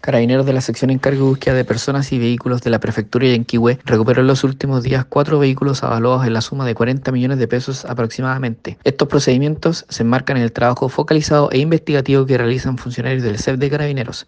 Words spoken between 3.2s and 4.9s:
de Yanquihue recuperó en los últimos